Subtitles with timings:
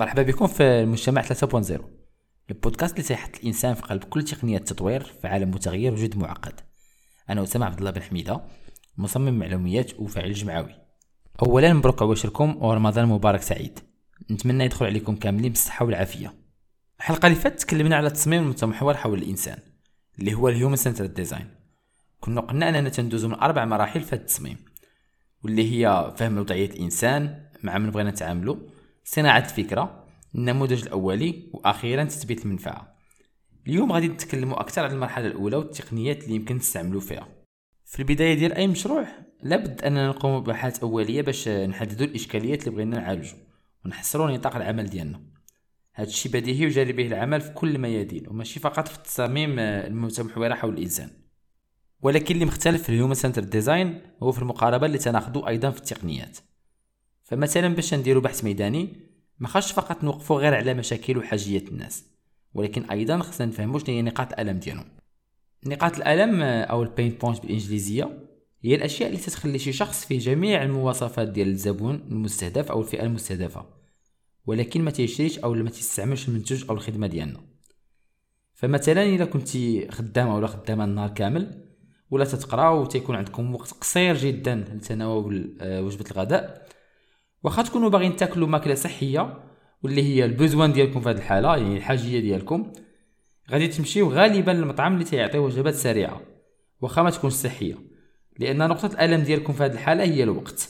[0.00, 1.80] مرحبا بكم في المجتمع 3.0
[2.50, 6.60] البودكاست اللي تيحط الإنسان في قلب كل تقنيات التطوير في عالم متغير وجد معقد.
[7.30, 8.40] أنا أسامة عبد الله بن حميدة
[8.96, 10.74] مصمم معلوميات وفاعل جمعوي.
[11.42, 13.78] اولا مبروك عواشركم ورمضان مبارك سعيد.
[14.30, 16.34] نتمنى يدخل عليكم كاملين بالصحة والعافية.
[16.98, 19.58] الحلقة اللي فاتت تكلمنا على التصميم المتمحور حول الإنسان
[20.18, 21.50] اللي هو ال human centered design.
[22.20, 24.56] كنا قلنا أننا تندوز من أربع مراحل في التصميم
[25.44, 28.56] واللي هي فهم وضعية الإنسان مع من بغينا نتعاملوا
[29.12, 32.96] صناعة الفكرة النموذج الأولي وأخيرا تثبيت المنفعة.
[33.66, 37.28] اليوم غادي نتكلموا أكثر على المرحلة الأولى والتقنيات اللي يمكن نستعملوا فيها.
[37.84, 39.06] في البداية ديال أي مشروع
[39.42, 43.38] لابد أننا نقوم ببحث أولية باش نحددوا الإشكاليات اللي بغينا نعالجوا
[43.84, 45.22] ونحصروا نطاق العمل ديالنا.
[45.94, 50.74] هذا الشيء بديهي وجاري به العمل في كل الميادين وماشي فقط في التصاميم المتمحوره حول
[50.74, 51.10] الإنسان.
[52.02, 55.78] ولكن اللي مختلف في ال human centered design هو في المقاربة اللي تناخذوا أيضا في
[55.78, 56.38] التقنيات.
[57.30, 58.96] فمثلا باش نديروا بحث ميداني
[59.38, 62.04] ما خاصش فقط نوقفوا غير على مشاكل وحاجيات الناس
[62.54, 64.86] ولكن أيضا خصنا نفهموا شنو هي نقاط الألم ديالهم.
[65.66, 68.18] نقاط الألم أو ال pain point بالإنجليزية
[68.62, 73.66] هي الأشياء اللي تتخلي شي شخص فيه جميع المواصفات ديال الزبون المستهدف أو الفئة المستهدفة
[74.46, 77.40] ولكن ما تيشريش أو ما تستعملش المنتوج أو الخدمة ديالنا.
[78.54, 81.64] فمثلا اذا كنتي خدامه ولا خدامة النهار كامل
[82.10, 86.69] ولا تتقرأ وتيكون عندكم وقت قصير جدا لتناول آه، وجبة الغداء
[87.42, 89.38] واخا تكونوا باغيين تاكلوا ماكلة صحية
[89.82, 92.72] واللي هي البوزوان ديالكم في هذه الحالة يعني الحاجية ديالكم
[93.50, 96.20] غادي تمشيو غالبا للمطعم اللي تيعطي وجبات سريعة.
[96.80, 97.78] واخا ما تكونش صحية.
[98.38, 100.68] لأن نقطة الألم ديالكم في هذه الحالة هي الوقت.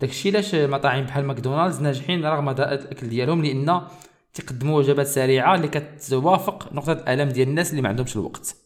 [0.00, 3.82] داكشي علاش مطاعم بحال ماكدونالدز ناجحين رغم ضاءة الأكل ديالهم لأن
[4.34, 8.56] تقدموا وجبات سريعة اللي كتوافق نقطة الألم ديال الناس اللي ما عندهمش الوقت.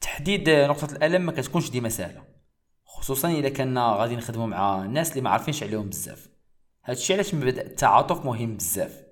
[0.00, 2.22] تحديد نقطة الألم ما كتكونش ديما سهلة.
[2.84, 6.35] خصوصا إذا كنا غادي نخدموا مع ناس اللي ما عارفينش عليهم بزاف.
[6.88, 9.02] هادشي علاش مبدا التعاطف مهم بزاف.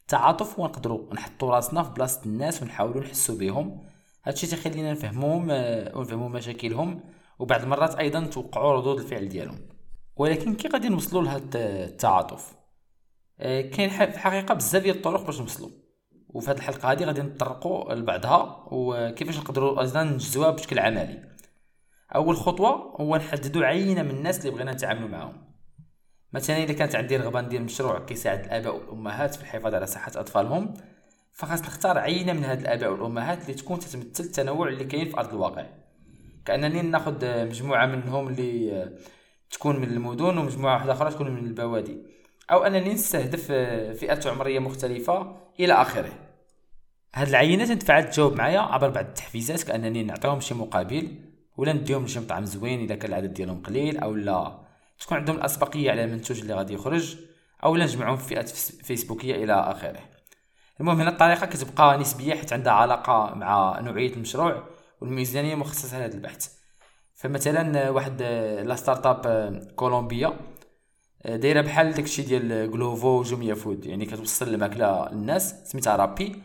[0.00, 3.82] التعاطف هو نقدروا نحطوا راسنا في بلاصة الناس ونحاولوا نحسوا بهم
[4.24, 7.00] هادشي تيخلينا نفهموهم آه، ونفهموا مشاكلهم.
[7.38, 9.58] وبعض المرات أيضا نتوقعوا ردود الفعل ديالهم.
[10.16, 11.44] ولكن كي غادي نوصلوا لهذا
[11.84, 12.52] التعاطف؟
[13.40, 15.70] آه، كاين في الحقيقة بزاف ديال الطرق باش نوصلوا
[16.28, 18.68] وفي هذه الحلقة هذه غادي نطرقوا لبعضها.
[18.70, 21.28] وكيفاش نقدروا أيضا نجزوها بشكل عملي؟
[22.14, 25.51] أول خطوة هو نحددوا عينة من الناس اللي بغينا نتعاملوا معاهم.
[26.32, 30.74] مثلا إذا كانت عندي رغبة ندير مشروع كيساعد الآباء والأمهات في الحفاظ على صحة أطفالهم
[31.32, 35.28] فخاص نختار عينة من هاد الآباء والأمهات اللي تكون تتمثل التنوع اللي كاين في أرض
[35.28, 35.66] الواقع.
[36.44, 38.88] كأنني ناخذ مجموعة منهم اللي
[39.50, 41.98] تكون من المدن ومجموعة واحدة أخرى تكون من البوادي.
[42.50, 43.46] أو أنني نستهدف
[44.00, 46.12] فئات عمرية مختلفة إلى آخره.
[47.14, 51.18] هاد العينات تنفع تجاوب معايا عبر بعض التحفيزات كأنني نعطيهم شي مقابل
[51.56, 54.71] ولا نديهم لشي مطعم زوين إذا كان العدد ديالهم قليل أو لا.
[55.02, 57.16] تكون عندهم الأسبقية على المنتوج اللي غادي يخرج
[57.64, 58.48] أو نجمعهم في فئات
[58.84, 60.00] فيسبوكية إلى آخره.
[60.80, 64.68] المهم هنا الطريقة كتبقى نسبية حيت عندها علاقة مع نوعية المشروع
[65.00, 66.48] والميزانية مخصصة لهذا البحث.
[67.14, 68.22] فمثلا واحد
[68.66, 70.36] la startup كولومبيا
[71.24, 73.86] دايرة بحال داكشي ديال Glovo Jumia Food.
[73.86, 76.42] يعني كتوصل الماكلة للناس سميتها Rappi.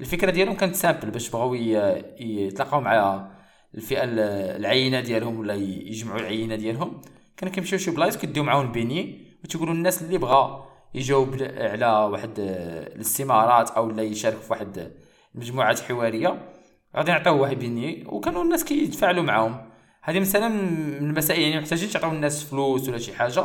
[0.00, 3.26] الفكرة ديالهم كانت simple باش بغاو يتلاقاو مع
[3.74, 7.00] الفئة العينة ديالهم ولا يجمعوا العينة ديالهم.
[7.36, 12.30] كانوا كيمشيو شي بلايص كيديو معاهم ال beignet وتيقولوا الناس اللي بغا يجاوب على واحد
[12.38, 14.92] الاستمارات أو لا يشارك في واحد
[15.34, 16.52] المجموعات حوارية.
[16.96, 19.70] غادي نعطيوه واحد beignet وكانوا الناس كيتفاعلوا معاهم.
[20.02, 23.44] هذه مثلا من المسائل يعني محتاجين تعطيو الناس فلوس ولا شي حاجة.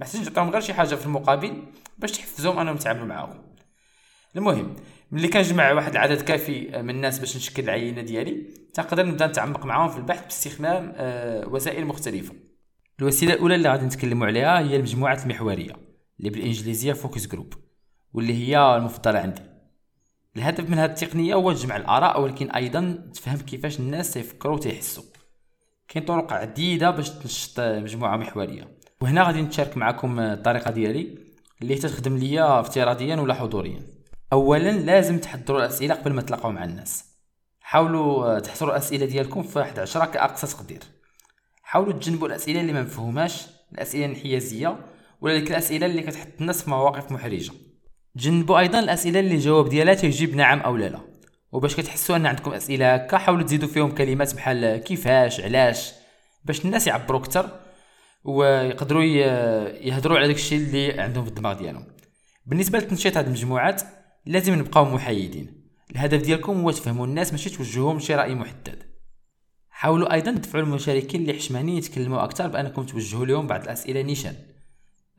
[0.00, 1.62] محتاجين تعطيهم غير شي حاجة في المقابل
[1.98, 3.42] باش تحفزهم أنهم يتعاملوا معاهم.
[4.36, 4.76] المهم
[5.12, 9.88] ملي كنجمع واحد العدد كافي من الناس باش نشكل العينة ديالي تقدر نبدأ نتعمق معاهم
[9.88, 12.34] في البحث باستخدام آه، وسائل مختلفة.
[13.00, 15.72] الوسيلة الأولى اللي غادي نتكلموا عليها هي المجموعات المحورية
[16.18, 17.54] اللي بالإنجليزية focus group
[18.12, 19.42] واللي هي المفضلة عندي.
[20.36, 25.02] الهدف من هذه التقنية هو جمع الآراء ولكن أيضا تفهم كيفاش الناس تيفكروا وتيحسوا
[25.88, 28.78] كاين طرق عديدة باش تنشط مجموعة محورية.
[29.00, 31.18] وهنا غادي نتشارك معكم الطريقة ديالي
[31.62, 33.82] اللي تخدم ليا افتراضيا ولا حضوريا.
[34.32, 37.04] اولا لازم تحضروا الأسئلة قبل ما تلاقاو مع الناس.
[37.60, 40.97] حاولوا تحصروا الأسئلة ديالكم في واحد 10 كأقصى تقدير.
[41.68, 44.78] حاولوا تجنبوا الأسئلة اللي ما مفهوماش الأسئلة الانحيازية
[45.20, 47.52] ولا ديك الأسئلة اللي كتحط الناس في مواقف محرجة.
[48.16, 51.00] جنبوا أيضا الأسئلة اللي الجواب ديالها تيجيب نعم أو لا لا.
[51.52, 55.92] وباش كتحسوا أن عندكم أسئلة هكا حاولوا تزيدوا فيهم كلمات بحال كيفاش علاش
[56.44, 57.60] باش الناس يعبروا أكثر
[58.24, 61.86] ويقدروا يهضروا على داكشي اللي عندهم في الدماغ ديالهم.
[62.46, 63.82] بالنسبة لتنشيط هذه المجموعات
[64.26, 65.68] لازم نبقاو محايدين.
[65.90, 68.87] الهدف ديالكم هو تفهموا الناس ماشي توجهوهم شي رأي محدد.
[69.78, 74.34] حاولوا أيضا تدفعوا المشاركين اللي حشمانين يتكلموا أكثر بأنكم توجهوا لهم بعض الأسئلة نيشان.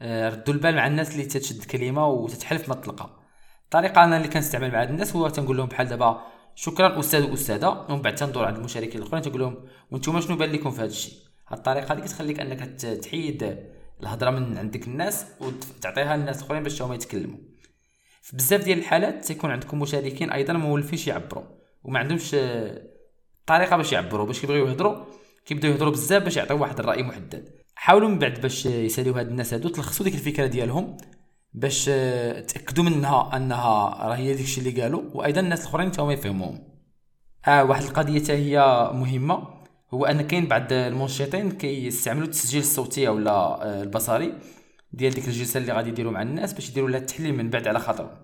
[0.02, 3.20] آه، ردوا البال مع الناس اللي تتشد كلمة وتتحلف ما تطلقها
[3.64, 6.22] الطريقة أنا اللي كنستعمل مع هاد الناس هو تنقول لهم بحال دابا
[6.56, 7.86] شكرا أستاذ وأستاذة.
[7.90, 9.56] ومن بعد تندور عند المشاركين الأخرين تقول لهم
[9.92, 11.14] وأنتم شنو بان لكم في هذا الشيء؟
[11.48, 13.58] هاد الطريقة هذه كتخليك أنك تحيد
[14.02, 17.38] الهضرة من عندك الناس وتعطيها للناس الأخرين باش هما يتكلموا.
[18.22, 21.44] في بزاف ديال الحالات تيكون عندكم مشاركين أيضا مولفينش يعبروا
[21.84, 22.36] وما عندهمش
[23.50, 25.06] طريقه باش يعبروا باش كيبغيو يهضروا
[25.46, 27.50] كيبداو يهضروا بزاف باش يعطيو واحد الرأي محدد.
[27.76, 30.98] حاولوا من بعد باش يساليو هاد الناس هادو تلخصوا ديك الفكرة ديالهم
[31.54, 31.86] باش
[32.48, 36.64] تأكدوا منها أنها راه هي داكشي اللي قالوا وأيضا الناس الأخرين تاهما يفهموهم.
[37.48, 39.48] آه واحد القضية هي مهمة
[39.94, 44.34] هو أن كاين بعض المنشطين كيستعملوا التسجيل الصوتي اولا آه، البصري
[44.94, 47.80] ديال ديك الجلسة اللي غادي يديروا مع الناس باش يديروا لها التحليل من بعد على
[47.80, 48.18] خاطرهم.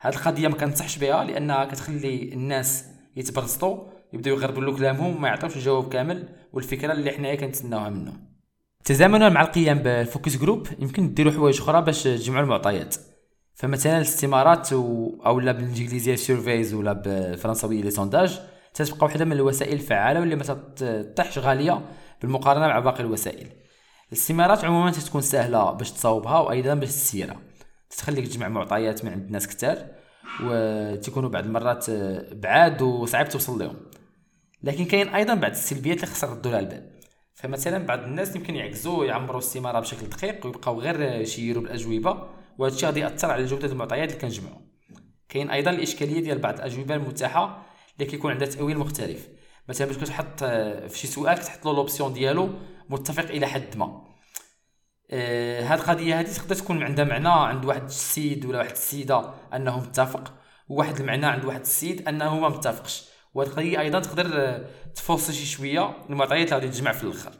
[0.00, 2.84] هاد القضية ما كنصحش بها لأنها كتخلي الناس
[3.16, 8.12] يتبرسطوا يبداو يغربلوا كلامهم ما يعطيوش الجواب كامل والفكرة اللي حنايا كنتسناوها منه.
[8.84, 12.96] تزامنا مع القيام بال focus group يمكن ديروا حوايج أخرى باش تجمعوا المعطيات.
[13.54, 15.10] فمثلا الاستمارات و...
[15.26, 18.40] أو لا بالإنجليزية surveys ولا بالفرنساوية les sondages
[18.74, 20.42] تتبقى واحدة من الوسائل الفعالة واللي ما
[20.76, 21.80] تطيحش غالية
[22.22, 23.48] بالمقارنة مع باقي الوسائل.
[24.08, 27.36] الاستمارات عموما تكون سهلة باش تصاوبها وأيضا باش تسيرها.
[27.90, 29.78] تخليك تجمع معطيات من عند ناس كتار
[30.44, 31.90] وتكونوا بعض المرات
[32.32, 33.76] بعاد وصعيب توصل لهم.
[34.66, 36.90] لكن كاين أيضا بعض السلبيات اللي خصك ردوا لها البال.
[37.34, 42.28] فمثلا بعض الناس يمكن يعكزوا يعمروا الاستمارة بشكل دقيق ويبقاو غير يشيروا بالاجوبه
[42.58, 44.58] وهذا الشيء غادي يأثر على جودة المعطيات اللي كنجمعوا.
[45.28, 47.66] كاين أيضا الإشكالية ديال بعض الأجوبة المتاحة
[47.98, 49.28] اللي كيكون عندها تأويل مختلف.
[49.68, 50.44] مثلا باش كتحط
[50.88, 52.50] في شي سؤال كتحط له لوبسيون ديالو
[52.88, 54.04] متفق إلى حد ما.
[55.10, 59.80] آه هاد القضية هذه تقدر تكون عندها معنى عند واحد السيد ولا واحد السيدة انه
[59.80, 60.34] متفق
[60.68, 63.15] وواحد المعنى عند واحد السيد أنه ما متفقش.
[63.36, 64.58] وهاد القضية أيضا تقدر
[64.94, 67.32] تفوصي شي شوية المعطيات اللي غادي تجمع في الآخر.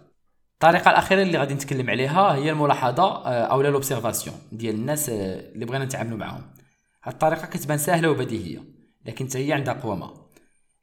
[0.54, 5.14] الطريقة الأخيرة اللي غادي نتكلم عليها هي الملاحظة آه، أو لوبسيرفاسيون ديال الناس آه،
[5.54, 6.42] اللي بغينا نتعاملوا معاهم.
[7.04, 8.64] هاد الطريقة كتبان سهله وبديهية
[9.06, 10.10] لكن هي عندها قوامة.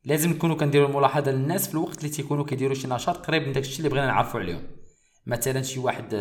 [0.06, 3.78] لازم نكونوا كنديروا الملاحظة للناس في الوقت اللي تيكونوا كيديروا شي نشاط قريب من داكشي
[3.78, 4.62] اللي بغينا نعرفوا عليهم.
[5.26, 6.14] مثلا شي واحد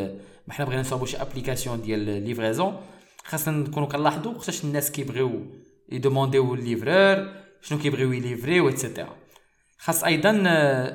[0.46, 2.76] ما حنا بغينا نصاوبوا شي application ديال livraison
[3.24, 5.46] خاصنا نكونوا كنلاحظوا وقتاش الناس كيبغيو
[5.92, 9.16] يدومونديو ال livreur شنو كيبغيو يليفريو et cetera
[9.78, 10.32] خاص أيضا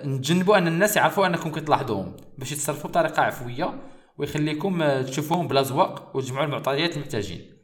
[0.06, 3.74] نتجنبوا أن الناس يعرفوا أنكم كتلاحظوهم باش يتصرفوا بطريقة عفوية
[4.18, 7.58] ويخليكم تشوفوهم بلا زواق وتجمعوا المعطيات المحتاجين.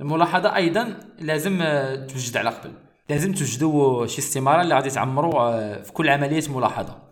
[0.00, 1.58] الملاحظة أيضا لازم
[2.08, 2.72] توجد على قبل.
[3.08, 7.02] لازم توجدوا شي استمارة اللي غادي تعمروا آه، في كل عملية ملاحظة.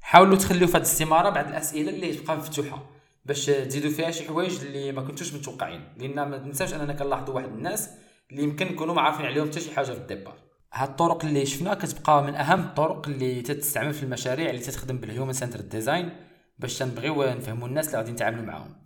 [0.00, 2.90] حاولوا تخليو في هذه الاستمارة بعض الأسئلة اللي تبقى مفتوحة
[3.24, 5.84] باش تزيدوا فيها شي حوايج اللي ما كنتوش متوقعين.
[5.96, 7.90] لأن ما تنساوش أننا كنلاحظوا واحد الناس
[8.30, 10.34] اللي يمكن نكونوا ما عارفين عليهم حتى شي حاجة في ال départ.
[10.72, 15.06] هاد الطرق اللي شفنا كتبقى من أهم الطرق اللي تستعمل في المشاريع اللي تخدم بال
[15.06, 16.26] human centered design
[16.58, 18.76] باش تنبغيو نفهموا الناس اللي غادي نتعاملوا معاهم.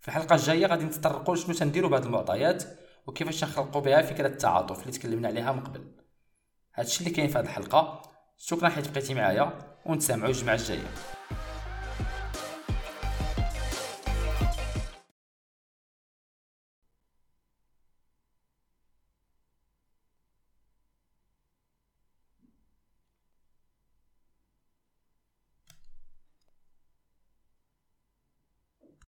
[0.00, 2.64] في الحلقة الجاية غادي نتطرقوا شنو تنديروا بهاد المعطيات
[3.06, 5.84] وكيفاش نخلقوا بها فكرة التعاطف اللي تكلمنا عليها من قبل.
[6.74, 8.02] هادشي اللي كاين في هذه الحلقة.
[8.38, 10.86] شكرا حيت بقيتي معايا ونتسامعوا الجمعة الجاية.